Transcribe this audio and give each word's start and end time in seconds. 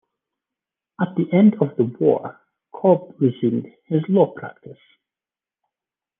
At 0.99 1.15
the 1.15 1.31
end 1.31 1.57
of 1.61 1.77
the 1.77 1.83
war 1.83 2.41
Cobb 2.73 3.21
resumed 3.21 3.67
his 3.85 4.01
law 4.09 4.33
practice. 4.33 4.79